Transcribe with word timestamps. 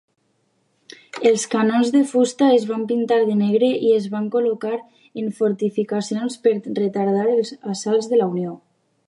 Els 1.31 1.43
canons 1.51 1.91
de 1.95 2.01
fusta 2.11 2.47
es 2.53 2.65
van 2.71 2.87
pintar 2.93 3.19
de 3.27 3.35
negre 3.43 3.69
i 3.89 3.93
es 3.99 4.09
van 4.15 4.31
col·locar 4.37 4.73
en 5.25 5.31
fortificacions 5.43 6.41
per 6.49 6.57
retardar 6.83 7.29
els 7.37 7.55
assalts 7.77 8.11
de 8.15 8.21
la 8.25 8.33
Unió. 8.35 8.59